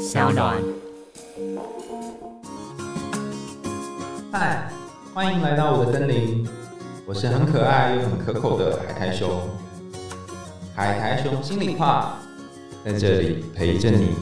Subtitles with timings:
[0.00, 0.56] 小暖。
[4.32, 4.66] 嗨，
[5.12, 6.48] 欢迎来到我的森林，
[7.04, 9.28] 我是很可爱又很可口的海苔熊。
[10.74, 12.18] 海苔熊心里话，
[12.82, 14.14] 在这里陪着你。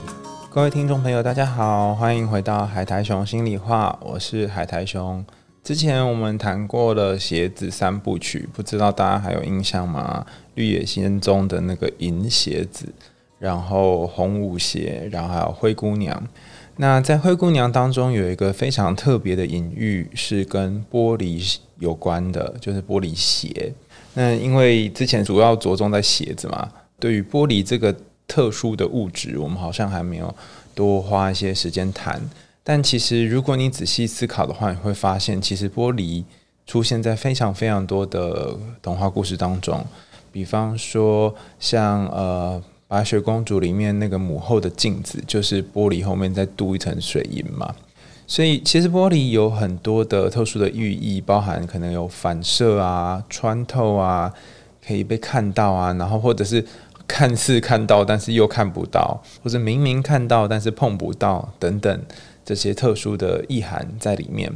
[0.51, 5.25] 各位听众朋友，大家好，欢迎回到海苔熊心里话，我是海苔熊。
[5.63, 10.27] 之前我们谈过了鞋子三部曲，不知道大家还有印象吗？
[10.57, 12.93] 绿野仙踪的那个银鞋子，
[13.39, 16.23] 然后红舞鞋，然后还有灰姑娘。
[16.77, 23.73] 那在灰姑娘当中有一个非常特别的隐喻，是跟玻璃有关的，就是玻璃鞋。
[24.15, 26.69] 那因为之前主要着重在鞋子嘛，
[27.01, 27.95] 对于玻璃这个
[28.27, 30.33] 特殊的物质，我们好像还没有
[30.75, 32.21] 多花一些时间谈。
[32.63, 36.23] 但其实如果你仔细思考的话，你会发现，其实玻璃
[36.67, 39.85] 出现在非常非常多的童话故事当中。
[40.31, 47.75] 比方说，像呃《白雪公主》里面那个母后的镜子，就是玻璃后面再镀一层水银嘛。
[48.27, 54.33] 所以其实玻璃有很多的特殊的寓意，包含可能有反射啊、穿透啊、
[54.87, 56.65] 可以被看到啊，然后或者是
[57.07, 62.03] 看似看到但是又看不到，或者明明看到但是碰不到等等
[62.43, 64.51] 这些特殊的意涵在里面。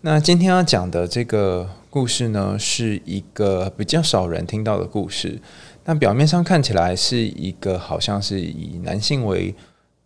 [0.00, 5.40] 那今天要讲的这个故事呢，是一个比较少人听到的故事。
[5.88, 9.54] 那表面上看起来是一个好像是以男性为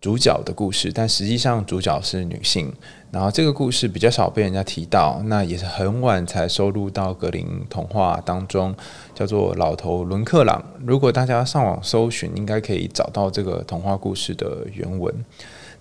[0.01, 2.73] 主角的故事，但实际上主角是女性。
[3.11, 8.73] 然后这个故事比较少被人家提到，那也是很晚才收录到格林童话当中，
[9.13, 10.63] 叫做《老头伦克朗》。
[10.87, 15.13] 如果大家上网搜寻，应该可以找到这个童话故事的原文。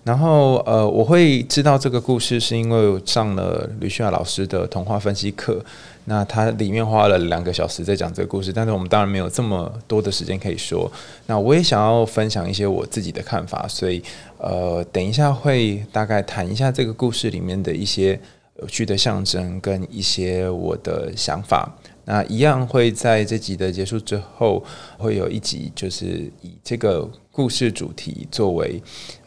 [0.04, 5.64] 然后，呃，我会知道这个故事，是因为上了吕旭亚老师的童话分析课。
[6.06, 10.90] 那他里面花了两个小时在讲这个故事，但是我们当然没有这么多的时间可以说。
[11.26, 14.02] 那我也想要分享一些我自己的看法，所以，
[14.38, 18.18] 呃，等一下会大概谈一下这个故事里面的一些
[18.60, 21.72] 有趣的象征跟一些我的想法。
[22.04, 24.60] 那一样会在这集的结束之后，
[24.98, 28.80] 会有一集就是以这个故事主题作为。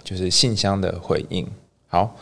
[0.06, 1.48] 就是信箱的回应。
[1.88, 2.16] 好，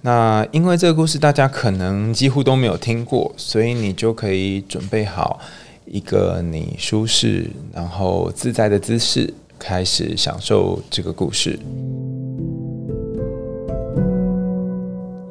[0.00, 5.38] 那因为这个故事大家可能几乎都没有听过，所以你就可以准备好
[5.84, 11.58] 一个你舒适然后自在的姿势，开始享受这个故事。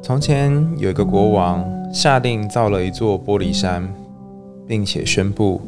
[0.00, 3.92] 从前有一个国王，下令造了一座玻璃山，
[4.68, 5.60] 并且宣布，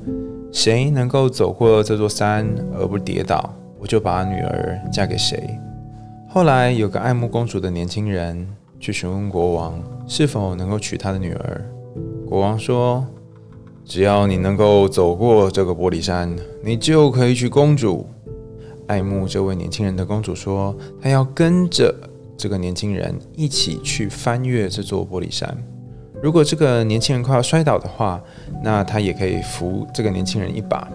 [0.53, 2.47] 谁能够走过这座山
[2.79, 5.59] 而不跌倒，我就把女儿嫁给谁。
[6.29, 8.47] 后来有个爱慕公主的年轻人
[8.79, 11.65] 去询问国王是否能够娶他的女儿。
[12.29, 13.07] 国王说
[13.85, 18.07] ：“只要你能够走过这个玻璃山，你就可以娶公主。”
[18.87, 21.95] 爱慕这位年轻人的公主说：“她要跟着
[22.37, 25.57] 这个年轻人一起去翻越这座玻璃山。
[26.23, 28.23] 如果这个年轻人快要摔倒的话，
[28.63, 30.87] 那她也可以扶这个年轻人一把。”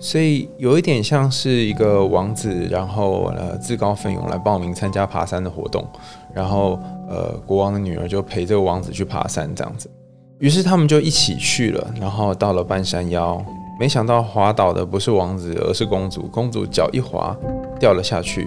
[0.00, 5.84] 所以有一点像是一个王子，然后呃自告奋勇来报名参加爬山的活动，
[6.32, 6.78] 然后
[7.08, 9.90] 呃国王的女儿就陪这个王子去爬山这样子。
[10.38, 13.44] 于是他们就一起去了，然后到了半山腰，
[13.80, 16.28] 没想到滑倒的不是王子，而是公主。
[16.28, 17.36] 公主脚一滑
[17.80, 18.46] 掉了下去，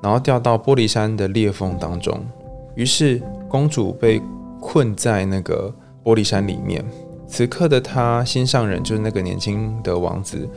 [0.00, 2.16] 然后掉到玻璃山的裂缝当中。
[2.76, 4.22] 于是公主被
[4.60, 5.74] 困在那个
[6.04, 6.84] 玻璃山里面。
[7.26, 10.48] 此刻的她心上人就是那个年轻的王子。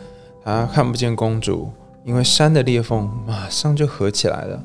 [0.48, 1.72] 他看不见公主，
[2.04, 4.64] 因为山的裂缝马上就合起来了。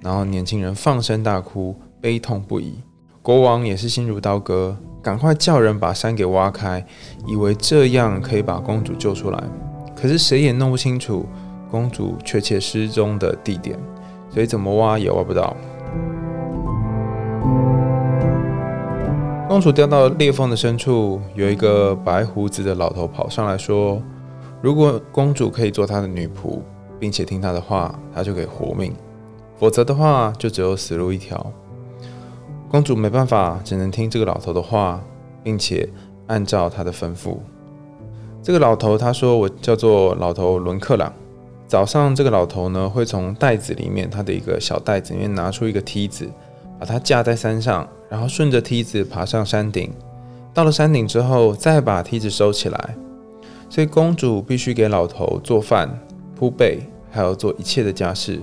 [0.00, 2.76] 然后年轻人放声大哭，悲痛不已。
[3.20, 6.82] 国王也是心如刀割，赶快叫人把山给挖开，
[7.26, 9.38] 以为这样可以把公主救出来。
[9.94, 11.26] 可是谁也弄不清楚
[11.70, 13.78] 公主确切失踪的地点，
[14.30, 15.54] 所以怎么挖也挖不到。
[19.46, 24.02] 公主掉到裂缝的深处，有一个白胡子的老头跑上来说。
[24.60, 26.60] 如果公主可以做他的女仆，
[26.98, 28.92] 并且听他的话，他就可以活命；
[29.56, 31.52] 否则的话，就只有死路一条。
[32.68, 35.00] 公主没办法，只能听这个老头的话，
[35.42, 35.88] 并且
[36.26, 37.36] 按照他的吩咐。
[38.42, 41.12] 这个老头他说：“我叫做老头伦克朗。”
[41.68, 46.28] 早上，这个老头呢会从袋子里面，他的一个小袋子里面拿出一个梯子，
[46.78, 49.92] 把它架在山上，然后顺着梯子爬上山顶。
[50.52, 52.94] 到了山顶之后，再把梯子收起来。
[53.68, 55.88] 所以公主必须给老头做饭、
[56.34, 56.80] 铺被，
[57.10, 58.40] 还要做一切的家事。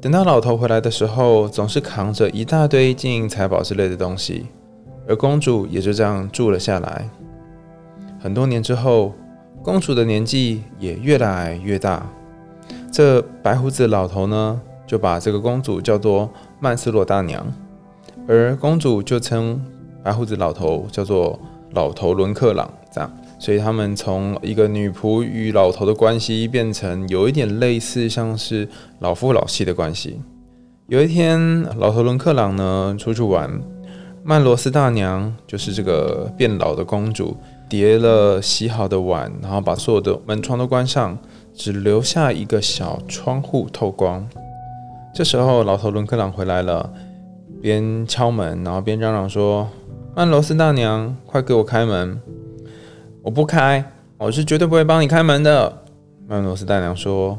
[0.00, 4.46] 等到老头回来的时候，总是扛着一大堆金银财宝之类的东西，
[5.08, 7.08] 而公主也就这样住了下来。
[8.20, 9.12] 很多年之后，
[9.62, 12.06] 公主的年纪也越来越大。
[12.92, 17.44] 这白胡子老头呢，就把这个公主叫做曼斯洛大娘，
[18.28, 19.60] 而公主就称
[20.02, 21.38] 白胡子老头叫做
[21.72, 28.68] 老头伦克朗，这样，所以他们从一个女仆与老头的关系变成有一点类似，像是
[29.00, 30.20] 老夫老妻的关系。
[30.88, 33.50] 有一天，老头伦克朗呢出去玩，
[34.22, 37.36] 曼罗斯大娘就是这个变老的公主。
[37.68, 41.18] 叠了洗好的碗，然后把所有的门窗都关上，
[41.52, 44.24] 只留下一个小窗户透光。
[45.12, 46.88] 这时候，老头伦克朗回来了，
[47.60, 49.68] 边敲门，然后边嚷嚷说
[50.14, 52.20] ：“曼罗斯大娘，快给我开门！
[53.26, 53.84] 我不开，
[54.18, 55.82] 我是绝对不会帮你开门的。”
[56.28, 57.36] 曼罗斯大娘说。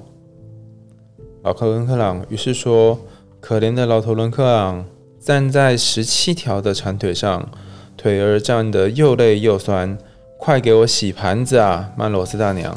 [1.43, 2.99] 老头伦克朗于是说
[3.39, 4.83] ：“可怜的老头伦克朗，
[5.17, 7.47] 站在十七条的长腿上，
[7.95, 9.97] 腿儿站得又累又酸。”
[10.37, 12.75] 快给我洗盘子啊，曼罗斯大娘！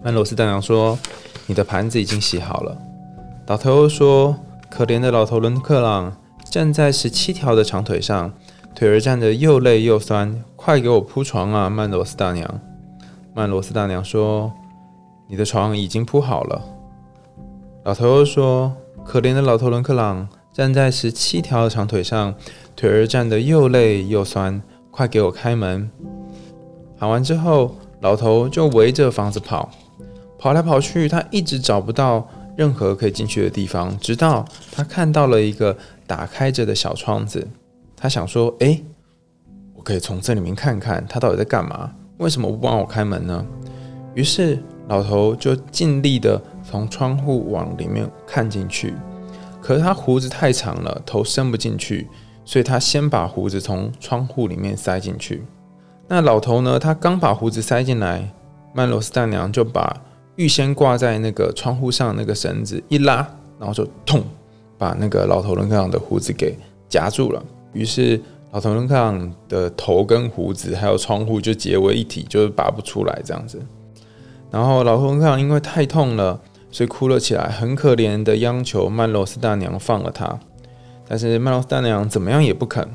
[0.00, 0.96] 曼罗斯大娘说
[1.46, 2.78] ：“你的盘子已经洗好了。”
[3.48, 4.36] 老头又说
[4.70, 8.32] ：“可怜的老头伦克朗站在十七条的长腿上，
[8.76, 10.44] 腿儿站得又累又酸。
[10.54, 12.60] 快给我铺床啊，曼罗斯大娘！”
[13.34, 14.52] 曼罗斯大娘说
[15.28, 16.62] ：“你的床已经铺好了。”
[17.84, 22.34] 老头又说：“可怜的老头伦克朗站在十七条的长腿上，
[22.76, 24.60] 腿儿站得又累又酸。
[24.90, 25.90] 快给我开门！”
[26.98, 29.70] 喊完之后，老头就围着房子跑，
[30.38, 35.74] 跑来跑去，他一直找不到任何可以进去的地方，直到他看到了一个
[36.06, 37.48] 打开着的小窗子。
[38.06, 38.80] 他想说：“哎，
[39.74, 41.92] 我可以从这里面看看他到底在干嘛？
[42.18, 43.44] 为什么不帮我开门呢？”
[44.14, 48.94] 于是老头就尽力的从窗户往里面看进去，
[49.60, 52.06] 可是他胡子太长了，头伸不进去，
[52.44, 55.42] 所以他先把胡子从窗户里面塞进去。
[56.06, 56.78] 那老头呢？
[56.78, 58.32] 他刚把胡子塞进来，
[58.72, 60.00] 曼罗斯大娘就把
[60.36, 63.28] 预先挂在那个窗户上那个绳子一拉，
[63.58, 64.22] 然后就痛，
[64.78, 66.56] 把那个老头伦克朗的胡子给
[66.88, 67.42] 夹住了。
[67.76, 68.20] 于是
[68.52, 73.60] 老头伦克朗的头跟胡子还有窗户就结为一体，就是拔不出来这样子。
[74.50, 76.40] 然后老头伦克朗因为太痛了，
[76.70, 80.38] 所以哭了起来，很可怜的央求曼罗斯大娘放了他。
[81.06, 82.88] 但是曼罗斯大娘怎么样也不肯。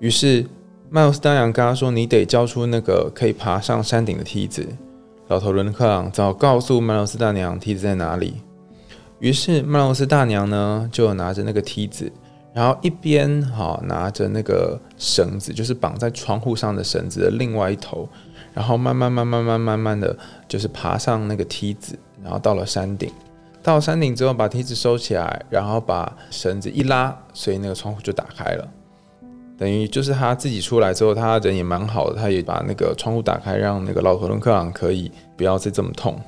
[0.00, 0.44] 于是。
[0.90, 4.66] 曼罗斯大娘跟他说：“你得交出那个可以爬上山顶的梯子。”
[5.28, 8.36] 老头伦克朗早告诉曼罗斯大娘梯子在哪里。
[9.18, 12.10] 于是曼罗斯大娘呢就拿着那个梯子，
[12.58, 18.08] 然后一边哈拿着那个绳子，就是绑在窗户上的绳子的另外一头，
[18.52, 20.16] 然后慢慢慢慢慢慢慢的
[20.48, 23.08] 就是爬上那个梯子，然后到了山顶。
[23.62, 28.68] 到山顶之后，把梯子收起来，然后把绳子一拉，所以那个窗户就打开了。
[29.56, 36.20] 等于就是他自己出来之后，他人也蛮好的，他也把那个窗户打开，让那个老头伦克朗可以不要再这么痛。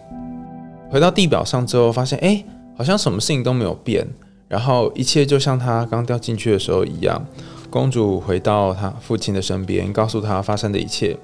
[0.89, 2.45] 回到地表上之后，发现哎，
[2.77, 4.07] 好像什么事情都没有变，
[4.51, 7.25] 然后一切就像他刚掉进去的时候一样。
[7.71, 11.17] 公主回到他父亲的身边，告诉他发生的一切。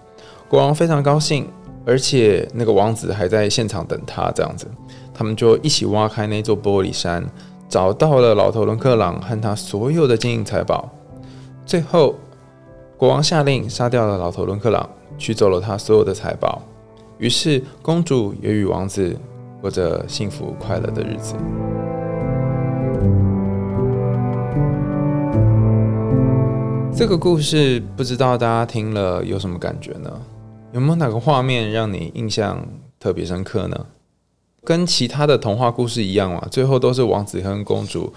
[0.49, 1.49] 国王非常高兴，
[1.85, 4.71] 而且那个王子还在现场等他，这样子，
[5.13, 7.25] 他们就一起挖开那座玻璃山，
[7.69, 10.89] 找到了老头伦克朗和他所有的金银财宝。
[11.65, 12.15] 最后，
[12.97, 14.89] 国王下令杀掉了老头伦克朗，
[15.19, 16.63] 取走了他所有的财宝。
[17.19, 19.17] 于是，公主也与王子
[19.61, 21.35] 过着幸福快乐的日子。
[26.97, 30.11] 这个故事不知道大家听了有什么感觉呢？
[30.73, 32.67] 有没有哪个画面让你印象
[32.99, 33.87] 特别深刻呢？
[34.65, 38.11] 跟其他的童话故事一样嘛，最后都是王子和公主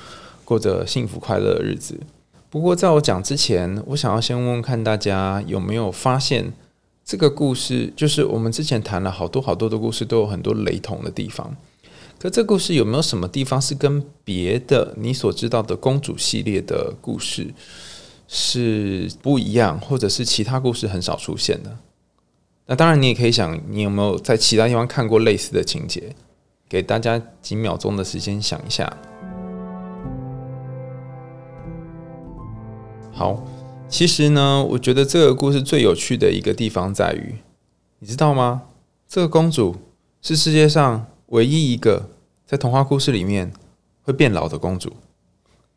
[0.46, 2.00] 过着幸福快乐的日子。
[2.50, 6.54] 不过，在我讲之前，我想要先问问看大家有没有发现，
[7.04, 11.54] 这个故事就是我们之前谈了好多好多的故事，都有很多雷同的地方。
[12.18, 17.54] 可这故事有没有什么地方是跟别的你所知道的公主系列的故事
[18.32, 21.76] 是不一样，或者是其他故事很少出现的？
[22.68, 26.16] 那当然，你也可以想，你有没有在其他地方看过类似的情节？
[26.70, 28.96] 给大家几秒钟的时间想一下。
[33.12, 33.44] 好，
[33.90, 37.38] 其实呢，我觉得这个故事最有趣的一个地方在于，
[37.98, 38.62] 你知道吗？
[39.08, 39.76] 这个公主
[40.22, 42.12] 是世界上唯一一个
[42.46, 43.52] 在童话故事里面
[44.04, 44.94] 会变老的公主。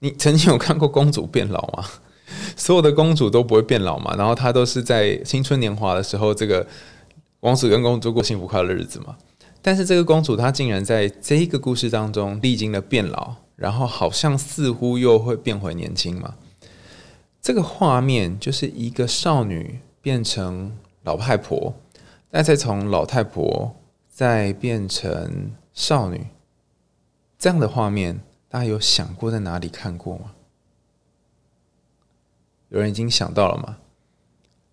[0.00, 1.88] 你曾经有看过公主变老吗？
[2.56, 6.66] 所有的公主都不会变老嘛，然后她都是在青春年华的时候，这个
[7.40, 9.16] 王子跟公主过幸福快乐的日子嘛。
[9.60, 16.34] 但是这个公主她竟然在这一个故事当中历经了变老，然后好像似乎又会变回年轻嘛。
[17.40, 20.72] 这个画面就是一个少女变成
[21.02, 21.74] 老太婆，
[22.30, 23.74] 那再从老太婆
[24.08, 26.26] 再变成少女，
[27.38, 30.32] 这样的画面，大家有想过在哪里看过吗？
[32.72, 33.76] 有人已经想到了吗？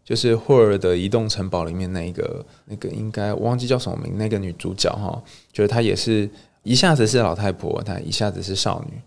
[0.06, 6.28] 就是霍尔的移动城堡里面那一个那个应该忘记叫什么名，那个女主角哈，就是她也是
[6.64, 9.00] 一下子是老太婆，她一下子是少女。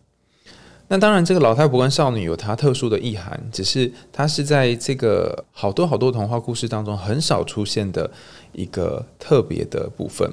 [0.89, 8.09] 那当然，这个老太婆跟少女有她特殊的意涵，只是她是在这个好多好多童话故事当中很少出现的
[8.53, 10.31] 一个特别的部分。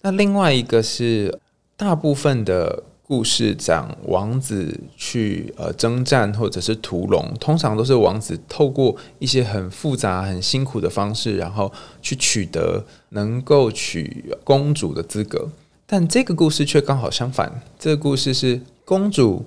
[0.00, 1.38] 那另外一个是
[1.76, 2.84] 大部分的。
[3.08, 11.72] 故事讲王子去呃征战或者是屠龙，通常都是王子透过一些很复杂、很辛苦的方式，然后
[12.02, 15.48] 去取得能够娶公主的资格。
[15.86, 19.44] 但这个故事却刚好相反，这个故事是公主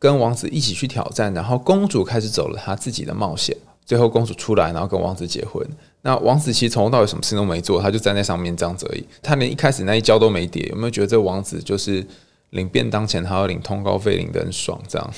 [0.00, 5.64] 跟王子一起去挑战，然后公主开始走了她自己的冒险，最后公主出来，然后跟王子结婚。
[6.02, 10.66] 那王子其实从头到尾什么事都没做，他就站在上面这样子而已，他连一开始那一跤都没跌。
[10.70, 12.04] 有没有觉得这王子就是？
[12.50, 15.14] 领便当钱还要领通告费，领的很爽，这样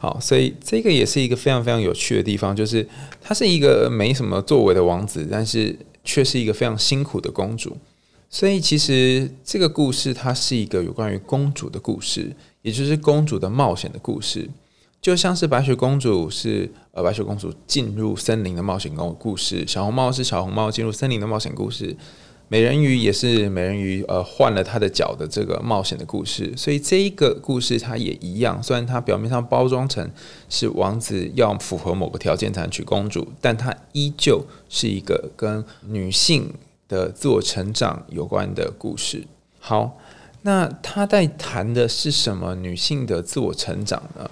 [0.00, 2.86] 好，所以这个也是一个非常非常有趣的地方，就是
[3.20, 7.76] 他是一个没什么作为的王子，但是却是一个非常辛苦的公主。
[8.30, 14.50] 所以其实这个故事它是一个有关于公主的故事，也就是公主的冒险的故事，
[15.00, 21.96] 就像是白雪公主是呃白雪公主进入森林的冒险故故事，小红帽是小红帽进入森林的冒险故事。
[22.48, 28.62] 美人鱼也是美人鱼，呃，换了她的脚的这个冒险的故事，所以这一个故事它也一样。
[28.62, 30.08] 虽然它表面上包装成
[30.48, 36.52] 是王子要符合某个条件才能娶公主，但它依旧是一个跟女性
[36.86, 39.24] 的自我成长有关的故事。
[39.58, 39.98] 好，
[40.42, 44.30] 那他在谈的是什么女性的自我成长呢？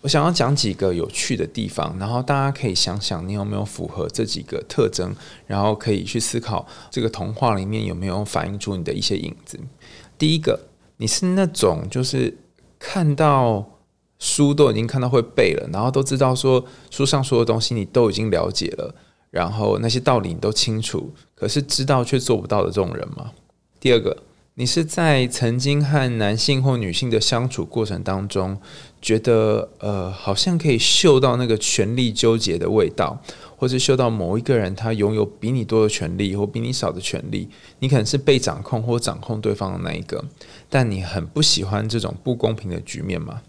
[0.00, 5.14] 我想要讲几个有趣的地方，然后大家可以想想你有没有符合这几个特征，
[5.46, 9.58] 然后可以去思考这个童话里面有没有反映出你的一些影子。
[10.16, 12.38] 第一个，你是那种就是
[12.78, 13.68] 看到
[14.20, 18.94] 书都已经看到会背了，然后都知道说书上说的东西你都已经了解了，
[19.30, 23.32] 然后那些道理你都清楚，可是知道却做不到的这种人吗？
[23.80, 24.16] 第二个。
[24.60, 28.60] 你是在曾经和男性或女性的相处过程当中，
[29.00, 33.22] 觉得呃，好像可以嗅到那个权力纠结的味道，
[33.56, 37.48] 或是嗅到某一个人他拥有比你多的权利或比你少的权利，
[37.78, 40.24] 你可能是被掌控或掌控对方的那一个，
[40.68, 43.42] 但你很不喜欢这种不公平的局面吗？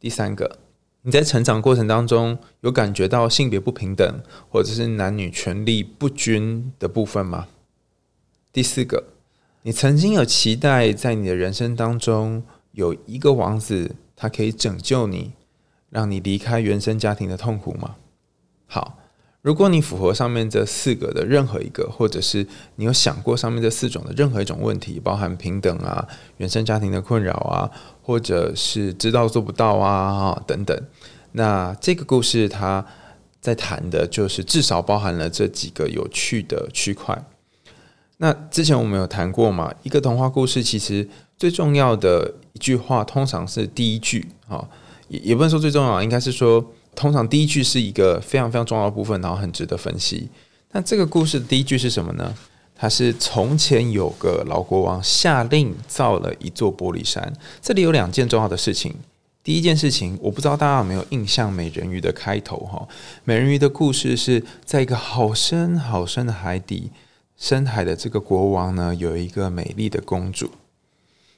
[0.00, 0.58] 第三个，
[1.02, 7.46] 你在成长过程当中有感觉到性别不平等或者是男女权利不均的部分吗？
[8.52, 9.04] 第四个。
[9.68, 15.32] 你曾经有期待在你的人生当中有一个王子，他可以拯救你，
[15.90, 17.96] 让你离开原生家庭的痛苦吗？
[18.66, 18.96] 好，
[19.42, 22.46] 如果你符合上面这四个的任何一个，或者是
[22.76, 26.08] 你有想过上面这四种的任何一种问题，包含平等啊、
[26.38, 27.70] 原生家庭的困扰啊，
[28.00, 30.82] 或者是知道做不到啊等等，
[31.32, 32.86] 那这个故事它
[33.38, 37.22] 在谈的就是至少包含了这几个有趣的区块。
[38.18, 39.72] 那之前我们有谈过嘛？
[39.82, 44.68] 一个童话故事其实最重要的一句话，通常是第一句啊，
[45.08, 50.28] 也也不能说最重要，应该是说，通常第一句是一个非常非常重要的部分，然后很值得分析。
[50.72, 52.34] 那这个故事的第一句是什么呢？
[52.74, 57.32] 它是从前有个老国王下令造了一座玻璃山。
[57.60, 58.94] 这里有两件重要的事情。
[59.42, 62.86] 第一件事情，我不知道大家有没有印象，美人鱼的开头哈，
[63.24, 66.90] 美人鱼的故事是在一个好深好深的海底。
[67.38, 70.50] 深海的这个国王呢，有一个美丽的公主。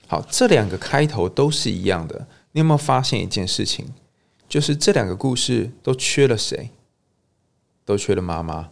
[0.06, 2.26] 好，这两个开头都是一样的。
[2.52, 3.86] 你有没有发现一件事情？
[4.48, 6.70] 就是这两个故事都缺了谁？
[7.84, 8.70] 都缺了妈妈。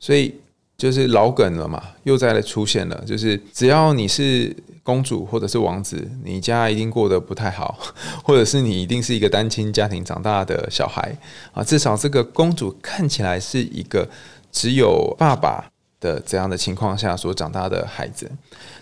[0.00, 0.34] 所以
[0.76, 3.04] 就是老梗了嘛，又再来出现了。
[3.06, 7.78] 就是只要你是公主或者是王子，你家一定过得不太好，
[8.24, 11.16] 或者是你一定是一个单亲家庭长大的小孩
[11.52, 11.62] 啊。
[11.62, 14.08] 至少这个公主看起来是一个
[14.50, 15.69] 只有爸爸。
[16.00, 18.30] 的这样的情况下所长大的孩子，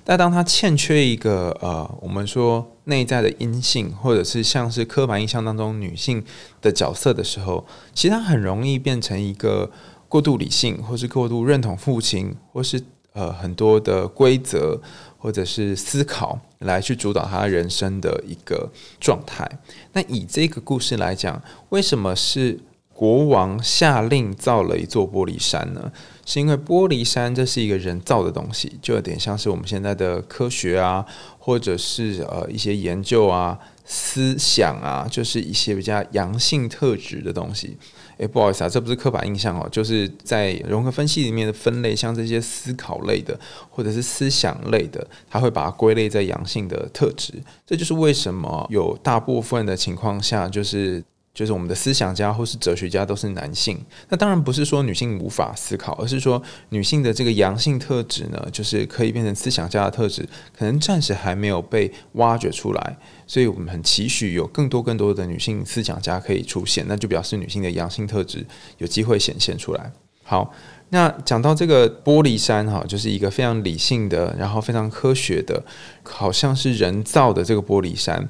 [0.04, 6.24] 但当他欠缺一个呃，我们说内在的阴性，或者是像是刻板印象当中女性
[6.62, 9.68] 的角色的时候，其实他很容易变成一个
[10.08, 12.80] 过度理性，或是过度认同父亲，或是
[13.12, 14.80] 呃很多的规则
[15.18, 18.70] 或者是思考来去主导他人生的一个
[19.00, 19.44] 状态。
[19.92, 22.60] 那以这个故事来讲，为什么是？
[22.98, 25.92] 国王下令造了一座玻璃山呢，
[26.26, 31.06] 是因为玻璃山这是一个人造的东西，就有点像是我们现在的科学啊，
[31.38, 37.76] 或者是呃一些研究啊，思想啊，就是一些比较阳性特质的东西。
[38.16, 43.38] 诶，不好意思啊，这不是刻板印象哦，就是在融合分析里面的分类，像这些思考类的
[43.70, 47.32] 或者是思想类的，它会把它归类在阳性的特质。
[47.64, 51.00] 这就是为什么有大部分的情况下，就是
[51.38, 53.78] 就是我们的思想家或是哲学家都是男性。
[54.08, 60.28] 那当然不是说女性无法思考，而是说女性的这个阳性特质呢，就是可以变成思想家的特质，
[60.58, 62.96] 可能暂时还没有被挖掘出来。
[63.24, 68.44] 所以我们很期许有更多更多的女性思想家可以出现，那就表示女性的阳性特质
[68.78, 69.92] 有机会显现出来。
[70.24, 70.52] 好，
[70.90, 75.62] 那讲到这个玻璃山哈，就是一个非常理性的，然后非常科学的，
[76.02, 78.28] 好像是人造的这个玻璃山，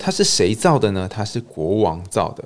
[0.00, 1.06] 它是谁造的呢？
[1.06, 2.42] 它是国王造的。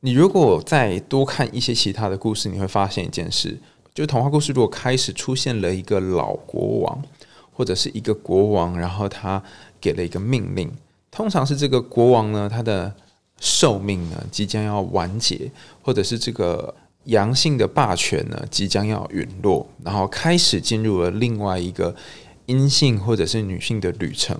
[0.00, 3.58] 你如果再多看一些其他的故事，你会发现一件事，
[3.92, 7.02] 就是童话故事如果开始出现了一个老国王，
[7.52, 9.42] 或者是一个国王，然后他
[9.80, 10.70] 给了一个命令。
[11.10, 12.94] 通常是这个国王呢，他的
[13.40, 15.50] 寿命呢即将要完结，
[15.82, 16.72] 或者是这个
[17.04, 21.96] 阳性的霸权呢即将要陨落，然后开始进入了另外一个
[22.44, 24.38] 阴性或者是女性的旅程。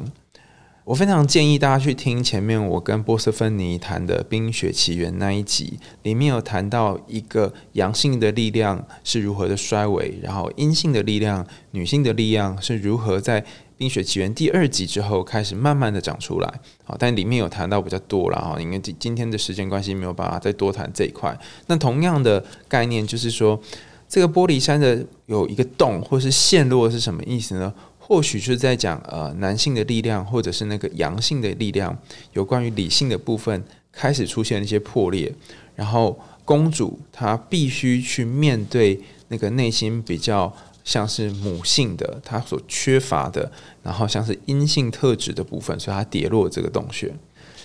[0.87, 13.43] 我非常建议大家去听前面我跟波斯芬尼谈的《冰雪奇缘》那一集，里面有谈到一个阳性的力量是如何的衰微，然后阴性的力量、女性的力量是如何在。
[13.79, 21.39] 《冰雪奇缘》第二集之后开始慢慢的长出来，好，但里面有谈到比较多了哈，因为今今天的时间关系没有办法再多谈这一块。
[21.67, 23.61] 那同样的概念就是说，
[24.09, 27.71] 这个玻璃山的有一个洞或是陷落是什么意思呢？
[28.07, 31.99] 或许是在讲呃男性的力量或者是那个阳性的力量，
[32.35, 35.33] 有关于理性的部分开始出现一些破裂，
[35.75, 40.55] 然后公主她必须去面对那个内心比较。
[40.87, 43.51] 像是母性的，她所缺乏的，
[43.83, 47.13] 然后像是阴性特质的部分，所以她跌落这个洞穴。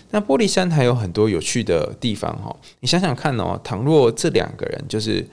[0.09, 5.23] 那玻璃山还有很多有趣的地方哈，你想想看哦，倘若这两个人就是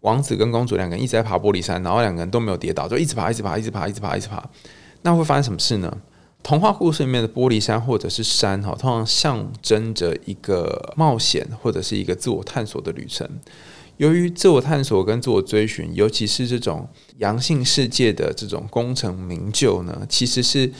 [0.00, 4.42] 王子跟公主两个人一直在爬玻璃山，然后两个人都没有跌倒，就一直爬，一直爬，一直爬，一直爬，一直爬，
[5.02, 5.96] 那会发生什么事呢？
[6.42, 13.28] 童话故事里面的玻璃山或者是山哈，通常象征着一个冒险或者是一个自我探索的旅程。
[13.96, 20.70] 由于自我探索跟自我追寻，尤其是这种阳性世界的这种功成名就呢，其实是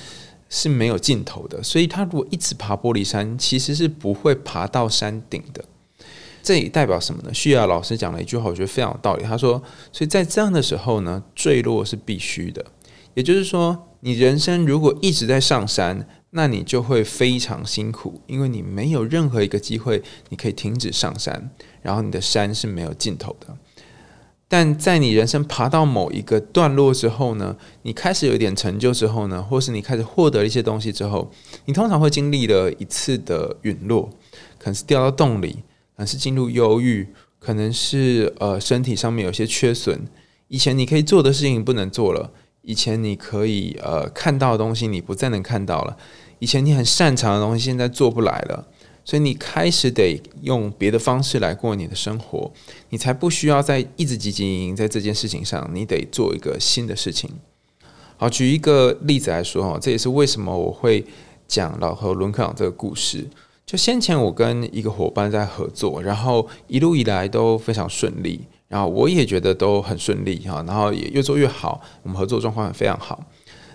[0.49, 1.61] 是没有尽头的。
[1.63, 5.65] 所以，他如果一直爬玻璃山，其实是不会爬到山顶的。
[6.47, 7.35] 这也代表什么呢？
[7.35, 9.25] 旭亚老师讲了一句话，我觉得非常有道理。
[9.25, 12.65] 他说：“所以在这样的时候呢，坠落是必须的。
[13.15, 23.57] 也就是说，你人生如果一直在上山。”那你就会非常辛苦，因为你没有任何一个机会你可以停止上山，然后你的山是没有尽头的。
[24.47, 31.31] 但在你人生爬到某一个段落之后呢，你开始有一点成就之后呢，或是你开始获得一些东西之后，
[31.65, 34.11] 你通常会经历了一次的陨落，
[34.59, 35.63] 可能是掉到洞里，
[35.97, 39.99] 可能是进入忧郁，可能是呃身体上面有些缺损，
[40.49, 42.31] 以前你可以做的事情不能做了，
[42.61, 45.97] 以前你可以呃看到的东西你不再能看到了。
[46.39, 48.69] 以前你很擅长的东西，现在做不来了，
[49.07, 52.53] 所以你开始得用别的方式来过你的生活，
[52.91, 57.31] 你才不需要再一直积极营营在这件事情上，你得做一个新的事情。
[58.19, 61.03] 好，举一个例子来说哈，这也是为什么我会
[61.49, 63.27] 讲老和伦克朗这个故事。
[63.67, 73.25] 就先前我跟一个伙伴在合作，然后一路以来都非常顺利，然后我也觉得都很顺利哈，然后也越做越好，我们合作状况也非常好。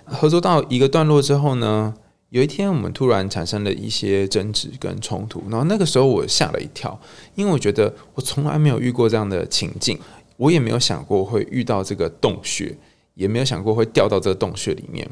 [0.05, 1.93] 合作到一个段落之后呢？
[2.29, 6.97] 有一天，我们突然产生了一些争执跟冲突，然后那个时候我吓了一跳，
[7.35, 9.99] 因为我觉得我从来没有遇过这样的情境，
[10.37, 12.73] 我也没有想过会遇到这个洞穴，
[13.15, 15.05] 也没有想过会掉到这个洞穴里面。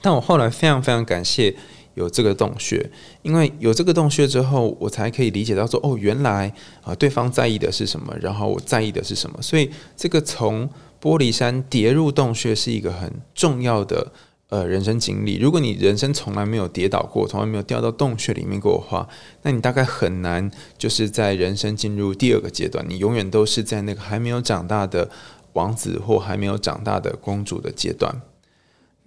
[0.00, 1.54] 但我后来非常非常感谢
[1.96, 2.88] 有这个洞穴，
[3.22, 6.50] 因为有这个洞穴之后，我才可以理解到说，哦，原来
[6.82, 10.70] 啊，对方在意的是什么，然后我在意的是什么，所以这个从
[11.02, 14.12] 玻璃山跌入洞穴是一个很重要的。
[14.48, 19.08] 呃，人生经历，如果你人生从来没有跌倒过，从来没有掉到洞穴里面过的话，
[19.42, 22.86] 那你大概很难就是在人生进入第二个阶段。
[22.88, 25.10] 你永远都是在那个还没有长大的
[25.54, 28.22] 王子或还没有长大的公主的阶段。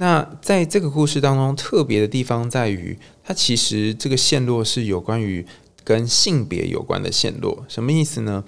[0.01, 5.45] 那在这个故事当中，特别的地方在于，它其实这个线路是有关于
[5.83, 7.63] 跟性别有关的线路。
[7.67, 8.43] 什么意思呢？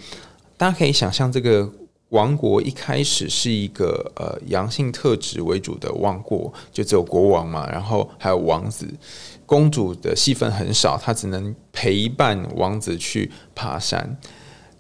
[0.55, 1.71] 大家可以想象这个。
[2.11, 8.85] 王国一开始是一个呃阳性特质为主的王国，就只有国王嘛，然后还有王子、
[9.45, 14.17] 公主的戏份很少，她只能陪伴王子去爬山。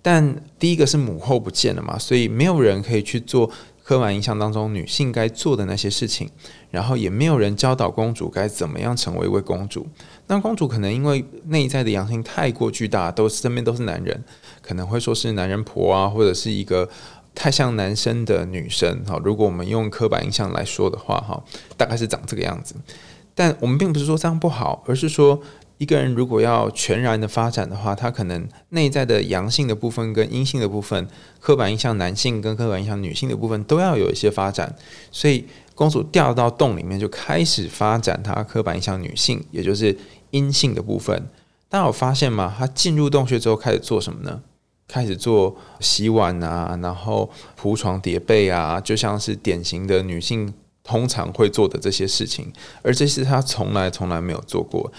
[0.01, 3.49] 但第一个是母后不见了嘛，所以没有人可以去做
[3.83, 6.29] 刻板印象当中女性该做的那些事情，
[6.69, 9.87] 然后也没有人教导公主该怎么样成为一位公主。
[10.27, 14.23] 那公主可能因为内在的阳性太过巨大，都身边都是男人，
[14.61, 16.87] 可能会说是男人婆啊，或者是一个
[17.35, 19.03] 太像男生的女生。
[19.05, 21.43] 哈，如果我们用刻板印象来说的话，哈，
[21.75, 22.75] 大概是长这个样子。
[23.33, 25.41] 但我们并不是说这样不好，而是说。
[25.81, 31.07] 一个人如果要全然的发展的话，他可能内在的阳性的部分跟阴性的部分，
[31.39, 34.75] 刻板印象男性跟刻板印象女性的部分都要有一些发展。
[35.11, 39.97] 所以公主掉到洞里面就开始发展她刻板印象女性，也就是
[40.29, 41.27] 阴性的部分。
[41.67, 42.53] 大家有发现吗？
[42.55, 44.39] 她进入洞穴之后开始做什么呢？
[44.87, 54.93] 开始做洗碗啊，然后铺床叠被啊，就像是典型的女性通常会做的这些事情，而这是她从来从来没有做过。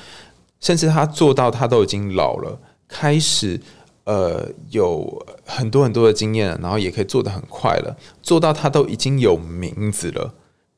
[0.62, 3.61] 甚至他做到，他都已经老了，开始
[4.05, 10.33] 呃有很多很多的经验了，然后也可以做得很快了，做到他都已经有名字了。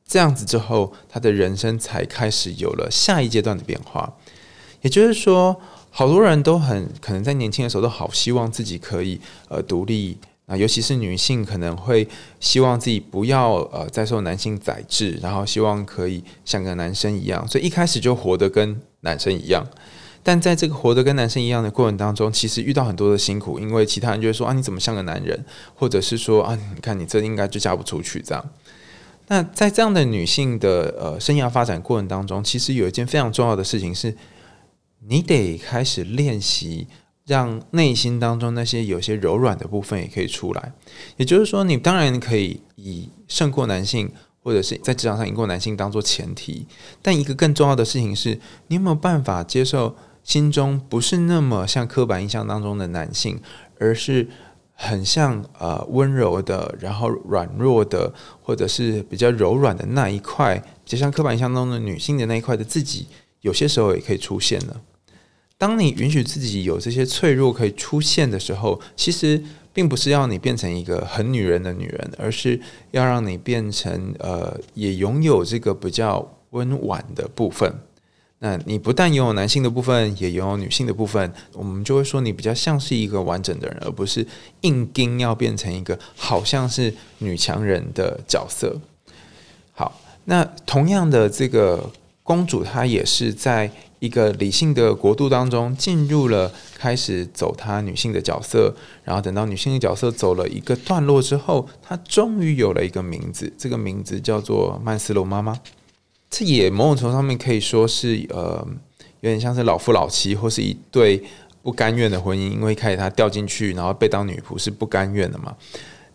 [0.07, 4.15] 这样子之后，他的人生才开始有了下一阶段的变化。
[4.81, 12.09] 也就是说，好多人都很可能在年轻的时候都好希望自己可以呃独立啊，尤其是女性可能会
[12.41, 18.81] 希望自己不要呃再受男性宰制，然后希望可以像个男生一样，所以一开始就活得跟。
[19.05, 19.65] 男生一样，
[20.23, 25.45] 但在这个活得跟男生一样的过程当中，其实遇到很多的辛苦，因为其他人就会说啊，你怎么像个男人，
[25.77, 28.45] 或者是说啊，你看你这应该就嫁不出去这样。
[29.29, 34.17] 那在这样的女性的呃生涯发展过程当中，其实有一件非常重要的事情是，
[35.07, 36.87] 你得开始练习，
[37.27, 40.73] 让内心当中那些有些柔软的部分也可以出来。
[41.17, 44.11] 也就是说，你当然可以以胜过男性。
[44.45, 46.67] 或者是在职场上赢过男性当做前提，
[47.01, 53.41] 但一个更重要的事情是，你有没有办法接受心中不是那么像刻板印象当中的男性，
[53.79, 54.29] 而是
[54.75, 63.07] 很像呃温柔的，然后软弱的，或者是比较柔软的那一块，就像刻板印象中的女性的那一块的自己，
[63.41, 64.79] 有些时候也可以出现了。
[65.57, 69.43] 当你允许自己有这些脆弱可以出现的时候，其实。
[69.75, 72.59] 并不是要你变成一个很女人的女人，而是
[72.93, 77.75] 要让你变成呃，也拥有这个比较温婉的部分。
[78.39, 84.27] 那你不但拥有男性的部分，也拥有女性的部分，我们就会说你比较像是一个完整的人，而不是
[84.61, 88.79] 硬盯要变成一个好像是女强人的角色。
[89.73, 91.91] 好，那同样的这个
[92.25, 93.71] 公主，她也是在。
[94.01, 105.59] 一个理性的国度当中，进入了开始走她女性的角色，然后等到女性的角色走了一个段落之后，她终于有了一个名字，这个名字叫做曼斯洛妈妈。
[106.29, 108.67] 这也某种程度上面可以说是呃，
[109.21, 111.25] 有点像是老夫老妻，或是一对
[111.63, 115.57] 不甘愿的婚姻，因为开始她掉进去，然后被当女仆是不甘愿的嘛。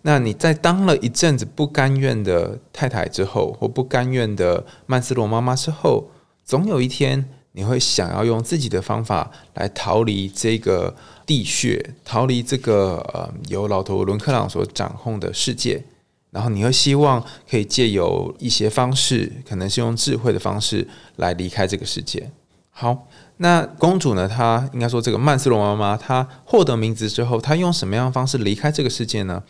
[0.01, 6.09] 那你在当了一阵子不甘愿的太太之后，或不甘愿的曼斯罗妈妈之后，
[6.43, 7.29] 总有一天。
[7.53, 15.83] 你会想要用自己的方法来逃离这个地穴，逃离这个呃由老头伦克朗所掌控的世界，
[16.29, 22.31] 然后你会希望可以借由一些方式，可能是用智慧的方式来离开这个世界。
[22.69, 23.07] 好，
[23.38, 24.27] 那公主呢？
[24.27, 29.43] 她应该说这个曼斯罗妈妈，她获得名字之后，她用什么样的方式离开这个世界呢？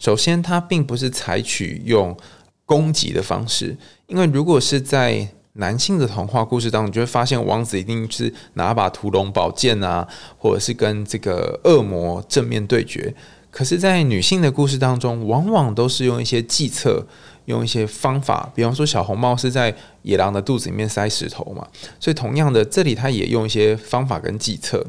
[0.00, 2.16] 首先，它并不是采取用
[2.64, 3.76] 攻击的方式，
[4.08, 10.08] 因为如果是在男性的童话故事当中，你就会发现王子一定是拿把屠龙宝剑啊，
[10.38, 13.14] 或者是跟这个恶魔正面对决。
[13.50, 17.04] 可是，在女性的故事当中，往往都是用一些计策，
[17.46, 18.50] 用一些方法。
[18.54, 21.66] 比方说，小红帽是在野狼的肚子里面塞石头嘛，
[21.98, 24.86] 所以同样的，这里他也用一些方法跟计策。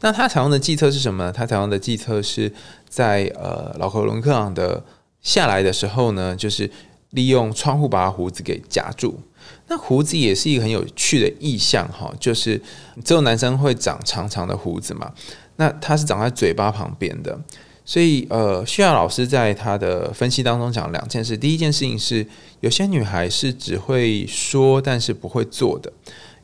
[0.00, 1.32] 那他采用的计策是什么呢？
[1.32, 2.52] 他采用的计策是
[2.88, 4.82] 在呃老克伦克朗的
[5.20, 6.70] 下来的时候呢，就是
[7.10, 9.20] 利用窗户把胡子给夹住。
[9.68, 12.60] 那胡子也是一个很有趣的意象哈，就是
[13.04, 15.12] 只有男生会长长长的胡子嘛。
[15.56, 17.38] 那它是长在嘴巴旁边的，
[17.84, 21.36] 所以呃，需要老师在他的分析当中讲两件事。
[21.36, 22.26] 第一件事情是，
[22.60, 25.92] 有些女孩是只会说，但是不会做的。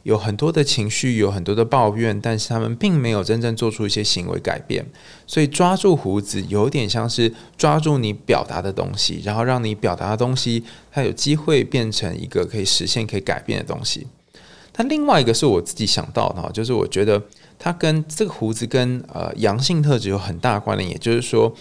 [0.07, 4.87] 有很多的情绪，有很多的抱怨，但是他们并没有真正做出一些行为改变。
[5.27, 14.07] 所以抓住胡子，有点像是抓住你表达的东西，然后让你表达的东西，它有机会变成一个可以实现、可以改变的东西。
[14.71, 17.21] 但另外一个是我自己想到的，就是我觉得
[17.59, 20.89] 它跟这个胡子跟呃阳性特质有很大关联。
[20.89, 21.53] 也就是说，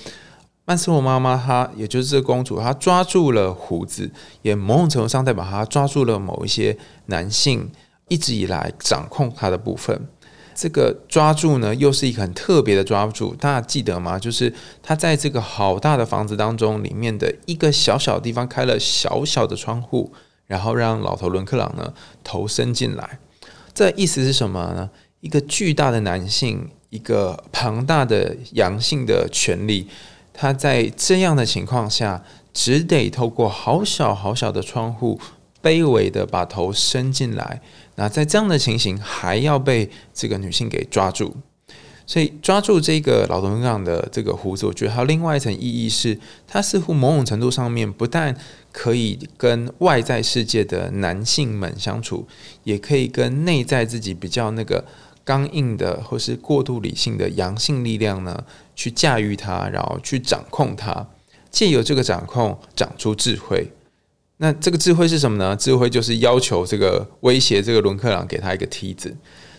[0.66, 4.12] 曼斯洛妈妈她，也就是这个公主，她抓住了胡子，
[4.44, 6.78] 也某种程度上代表她抓住了某一些
[7.08, 7.72] 男性。
[8.08, 10.08] 一直以来掌控他的部分，
[10.54, 14.20] 这个抓住呢，又是一个很特别的抓住，大家记得吗？
[14.20, 20.14] 就是他在这个好大的房子当中，里面的一个小小地方开了小小的窗户，
[20.46, 23.20] 然后让老头伦克朗呢头伸进来。
[23.74, 24.90] 这意思是什么呢？
[25.20, 29.88] 一个巨大的男性，一个庞大的阳性的权利，
[30.32, 35.20] 他在这样的情况下，只得透过好小好小的窗户，
[35.62, 37.62] 卑微的把头伸进来。
[37.96, 41.36] 那在这样的情形，还要被这个女性给抓住，
[42.06, 48.36] 所以抓住这个老东港的这个胡子，我觉得还有另外一层意义是，它似乎某种程度上面不但
[48.72, 52.28] 可以跟外在世界的男性们相处，
[52.64, 54.84] 也可以跟内在自己比较那个
[55.24, 58.44] 刚硬的或是过度理性的阳性力量呢，
[58.76, 61.08] 去驾驭它，然后去掌控它，
[61.50, 63.72] 借由这个掌控长出智慧。
[64.38, 65.56] 那这个智慧是什么呢？
[65.56, 69.16] 智慧就是要求这个威胁这个伦克朗给他一个梯子。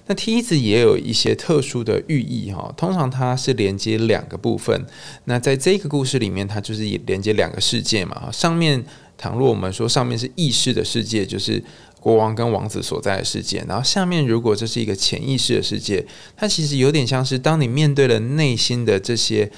[0.08, 4.86] 那梯子也有一些特殊的寓意哈，通常它是连接两个部分。
[5.24, 8.30] 那在这个故事里面，它就是连接两个世界嘛。
[8.30, 8.84] 上面
[9.16, 11.60] 倘若我们说上面是意识的世界，就是
[11.98, 13.64] 国王跟王子所在的世界。
[13.66, 19.50] 然后下面如果这是一个潜意识的世界，它其实有点像是当你面对了内心的这些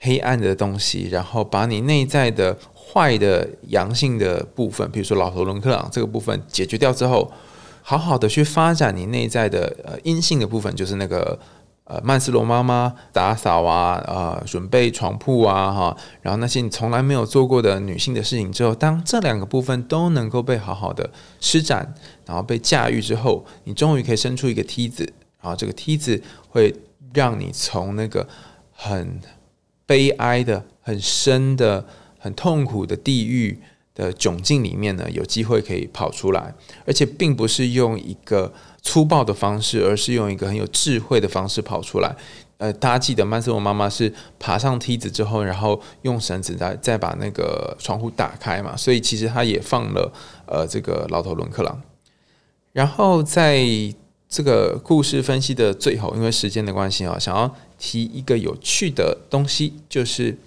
[0.00, 2.58] 黑暗的东西，然后把你内在的。
[2.94, 7.28] 坏的阳性的部分，比如说老头伦克朗这个部分解决掉之后，
[7.82, 11.36] 好好的去发展你内在的呃阴性的部分，就是那个
[11.82, 21.92] 呃曼斯罗妈妈打扫啊，呃准备床铺啊哈，然后那些你从来没有做过的女性的事情之后，当这两个部分都能够被好好的施展，
[22.24, 25.02] 然后被驾驭之后，你终于可以伸出一个梯子，
[25.42, 26.72] 然后这个梯子会
[27.12, 28.24] 让你从那个
[28.70, 29.20] 很
[29.84, 31.84] 悲哀的、很深的。
[32.24, 33.58] 很痛苦的地狱
[33.94, 36.54] 的窘境里面呢，有机会可以跑出来，
[36.86, 42.16] 而且并不是用一个粗暴的方式，而是用一个很有智慧的方式跑出来。
[42.56, 50.10] 呃，大家记得曼斯罗妈妈是爬上梯子之后，然后用绳子再再把那个窗户打开嘛，所以其实他也放了
[50.46, 51.82] 呃这个老头伦克朗。
[52.72, 53.62] 然后在
[54.30, 60.38] 这个故事分析的最后，因为时间的关系啊，想要提一个有趣的东西，就是。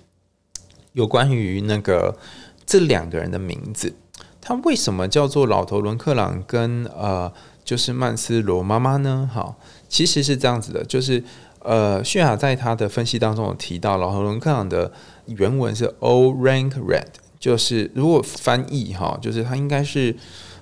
[0.97, 2.17] 有关于那个
[2.65, 3.93] 这两个人的名字，
[4.41, 7.31] 他为什么叫做老头伦克朗跟呃
[7.63, 9.29] 就是曼斯罗妈妈呢？
[9.31, 11.23] 好，其实是这样子的，就是
[11.60, 14.91] 呃泫雅在他的分析当中有提到，老头伦克朗的
[15.27, 17.05] 原文是 O rank red，
[17.39, 20.15] 就是如果翻译哈，就是他应该是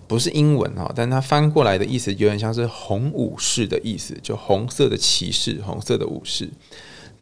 [0.06, 6.50] 不是英文哈，但他翻过来的意思有点像是红武士的意思，就红色的骑士，红色的武士。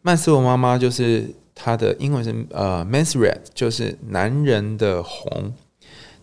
[0.02, 1.32] 曼斯罗妈妈就是。
[1.54, 5.54] 它的英文是呃，men's red，就是男人的红。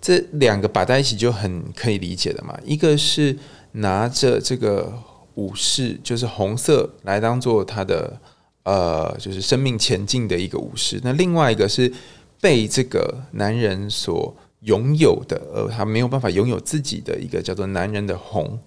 [0.02, 2.58] 这两个摆在一起就很可以理解的嘛。
[2.66, 3.38] 一个是
[3.74, 4.92] 拿着这个
[5.36, 8.20] 武士，就是红色来当做他的
[8.64, 11.00] 呃，就是生命前进的一个武士。
[11.04, 11.92] 那另外一个是
[12.42, 18.60] 被这个男人所拥有的，呃，他没有办法拥有自己的一个叫做男人的红。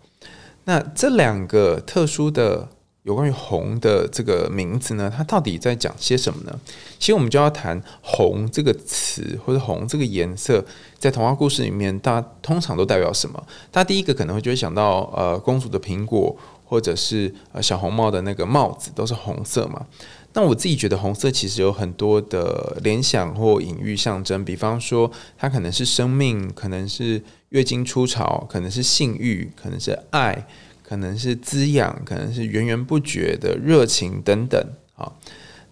[0.65, 2.69] 那这两个特殊的。
[3.05, 6.61] 有关于“红”的这个名字呢，它到底在讲些什么呢？
[6.99, 10.65] 其实我们就要谈“红”这个词或者“红”这个颜色，
[10.99, 13.47] 在童话故事里面，大家通常都代表什么？
[13.71, 19.85] 大家第一个可能会就会想到，呃，公主的苹果，或者是呃小红帽的那个帽子，都是红色嘛。
[20.33, 30.47] 那我自己觉得，红色其实有很多的联想或隐喻象征，比方说，它可能是生命，可能是月经初潮，可能是性欲，可能是爱。
[30.87, 34.63] 可能是滋养，可能是源源不绝的热情等等
[34.95, 35.11] 啊。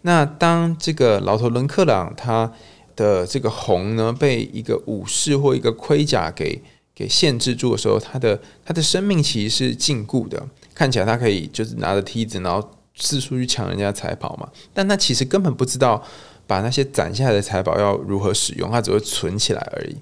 [0.01, 2.51] 那当这个老头伦克朗他
[2.97, 6.61] 的这个红呢，被一个武士或一个盔甲给
[6.95, 10.43] 给限制住的时候，他的他的生命其实是禁锢的。
[10.75, 16.03] 看起来他可以就是拿着梯子，然后四处去抢人家财宝嘛，但他其实根本不知道
[16.47, 19.97] 把那些攒下来的财宝要如何使用，他只会存起来而已。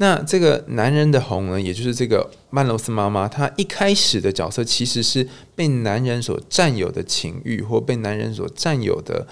[0.00, 9.26] 那这个男人的红呢，也就是这个曼罗斯妈妈，她一开始的角色其实是被男人所占有的情欲，或被男人所占有的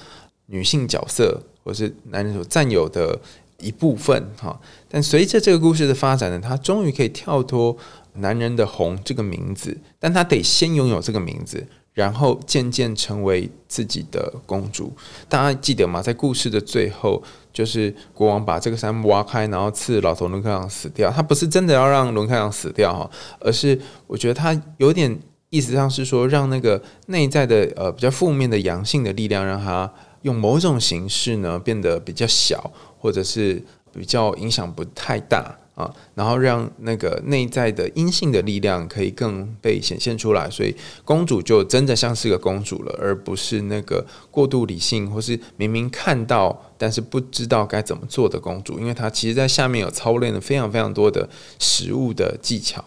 [0.48, 3.18] 女性角色，或是男人所占有的
[3.61, 4.61] 一部分哈。
[4.90, 7.74] 但随着这个故事的发展呢，她终于可以跳脱
[8.16, 11.66] 男人的红这个名字，但她得先拥有这个名字。
[11.94, 14.92] 然后渐渐成为自己的公主。
[15.28, 16.00] 大家记得吗？
[16.00, 17.20] 在故事的最后，
[17.59, 21.11] 就是国王把这个山挖开，然后刺老头伦克朗死掉。
[21.11, 25.18] 他不是真的要让伦克朗死掉哈，而是我觉得他有点
[25.51, 29.92] 意思上是说，让那个内在的呃比较负面的阳性的力量，让他
[30.23, 33.61] 用某种形式呢变得比较小，或者是
[33.92, 35.53] 比较影响不太大。
[35.78, 51.28] 啊，然后让那个内在的阴性的力量可以更被显现出来，所以公主就真的像是个公主了，而不是那个过度理性或是明明看到但是不知道该怎么做的公主，因为她其实在下面有操练了非常非常多的
[51.60, 52.84] 实物的技巧。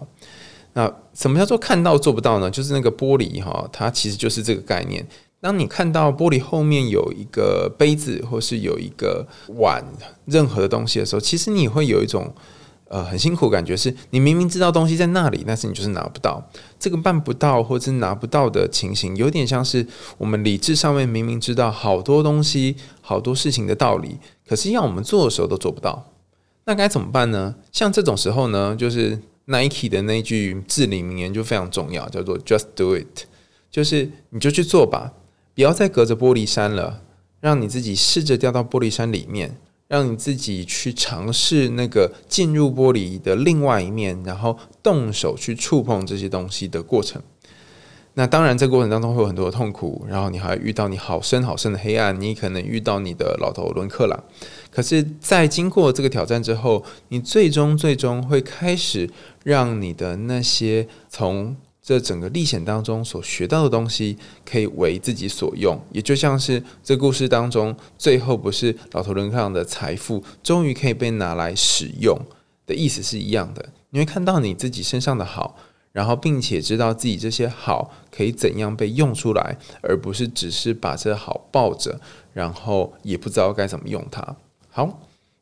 [0.73, 2.51] 那什么叫做看到做不到呢？
[2.51, 5.07] 就是那个玻璃哈，它其实就是这个概念。
[5.39, 9.25] 当你看到玻璃后面有一个杯子或是有一个
[9.59, 9.81] 碗，
[10.25, 12.35] 任何的东西的时候，其实你会有一种。
[12.91, 16.45] 呃，很辛苦，感觉是你明明知道东西在那里，但是你就是拿不到。
[16.77, 26.05] 这个办不到或者拿不到的情形，有点像是我们理智上面明明知道好多东西、好多事情的道理，可是要我们做的时候都做不到。
[26.65, 27.55] 那该怎么办呢？
[27.71, 33.23] 像这种时候呢，就是 Nike 的那句至理名言就非常重要，叫做 “Just do it”，
[33.71, 35.13] 就是你就去做吧，
[35.55, 37.01] 不要再隔着玻璃山了，
[37.39, 39.55] 让你自己试着掉到玻璃山里面。
[39.91, 47.21] 让你自己去尝试那个进入玻璃的另外一面，然后动手去触碰这些东西的过程。
[48.13, 54.23] 那当然，这过程当中会有很多的痛苦，然后你还遇到你好深好深的黑暗，你可能遇到你的老头伦克朗。
[54.69, 59.09] 可是，在经过这个挑战之后，你最终最终会开始
[59.43, 61.57] 让你的那些从。
[61.83, 64.15] 这整个历险当中所学到的东西，
[64.45, 72.15] 可以为自己所用，也就像是这故事当中最后不是老头伦克朗的财富终于可以被拿来使用
[72.67, 73.69] 的意思是一样的。
[73.89, 75.55] 你会看到你自己身上的好，
[75.91, 81.99] 然后并且知道自己这些好可以怎样被用出来，而不是只是把这好抱着，
[82.33, 84.35] 然后也不知道该怎么用它。
[84.69, 84.99] 好，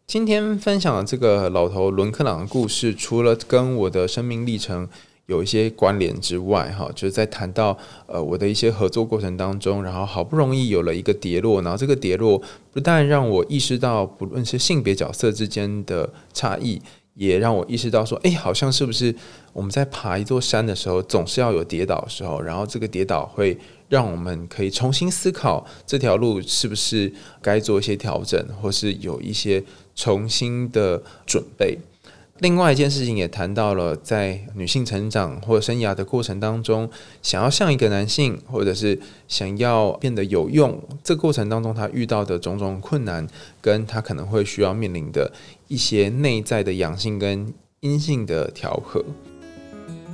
[0.07, 4.87] 今天分享的这个老头伦克朗的故事，除了跟我的生命历程。
[5.29, 12.41] 有一些关联之外，哈，就是在谈到呃我的一些合作过程当中，然后好不容易有了一个跌落，然后这个跌落
[12.73, 16.81] 不但让我意识到不论是性别角色之间的差异，
[17.13, 19.13] 也让我意识到说，哎，好像是不是
[19.53, 23.55] 我们在爬一座山的时候，总是要有跌倒的时候，然后这个跌倒会
[23.87, 29.63] 让我们可以重新思考这条路是不是该做一些调整，或是有一些
[29.93, 31.77] 重新的准备。
[32.39, 36.89] 另外一件事情也谈到了，在女性成长或生涯的过程当中，
[37.21, 38.97] 想要像一个男性，或者是
[39.27, 43.27] 想要变得有用，这过程当中她遇到的种种困难，
[43.59, 45.31] 跟她可能会需要面临的
[45.67, 49.03] 一些内在的阳性跟阴性的调和。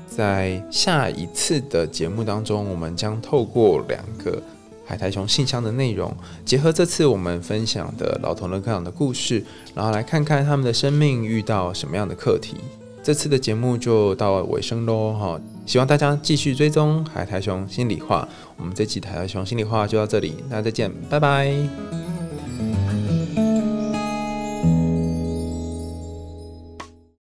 [0.08, 4.42] 在下一次的节目当中，我们将透过两个。
[4.86, 9.44] 海苔熊信箱的内容，结合这次我们分享的老同乐课堂的故事，
[9.74, 12.56] 然后来看看他们的生命遇到什么样的课题。
[13.04, 15.40] 这次的节目就到尾声喽，哈！
[15.68, 18.28] 希望大家继续追踪海苔熊心里话。
[18.58, 22.25] 我们这期海苔熊心里话就到这里，大家再见，拜拜。